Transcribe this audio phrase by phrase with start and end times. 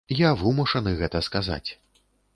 [0.19, 1.69] Я вымушаны гэта сказаць.